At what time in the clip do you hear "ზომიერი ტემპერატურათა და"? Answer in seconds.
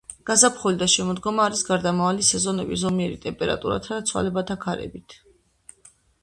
2.85-4.09